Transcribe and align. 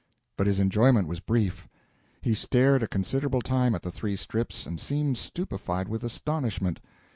But 0.35 0.47
his 0.47 0.59
enjoyment 0.59 1.07
was 1.07 1.19
brief. 1.19 1.67
He 2.23 2.33
stared 2.33 2.81
a 2.81 2.87
considerable 2.87 3.43
time 3.43 3.75
at 3.75 3.83
the 3.83 3.91
three 3.91 4.15
strips, 4.15 4.65
and 4.65 4.79
seemed 4.79 5.15
stupefied 5.15 5.87
with 5.87 6.03
astonishment. 6.03 6.79